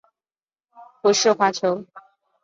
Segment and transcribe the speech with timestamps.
[1.03, 1.85] 蒲氏花楸